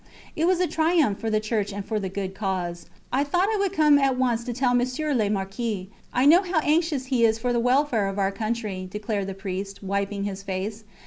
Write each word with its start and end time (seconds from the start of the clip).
It 0.35 0.47
was 0.47 0.59
a 0.59 0.65
triumph 0.65 1.19
for 1.19 1.29
the 1.29 1.39
Church 1.39 1.71
and 1.71 1.85
for 1.85 1.99
the 1.99 2.09
good 2.09 2.33
cause. 2.33 2.87
I 3.13 3.23
thought 3.23 3.49
I 3.53 3.57
would 3.57 3.71
come 3.71 3.99
at 3.99 4.17
once 4.17 4.43
to 4.45 4.51
tell 4.51 4.73
Monsieur 4.73 5.13
le 5.13 5.29
Marquis. 5.29 5.91
I 6.11 6.25
know 6.25 6.41
how 6.41 6.57
anxious 6.61 7.05
he 7.13 7.23
is 7.23 7.37
for 7.37 7.53
the 7.53 7.59
welfare 7.59 8.07
of 8.07 8.17
our 8.17 8.31
country, 8.31 8.87
declared 8.89 9.27
the 9.27 9.35
priest, 9.35 9.83
wiping 9.83 10.23
his 10.23 10.41
face. 10.41 10.85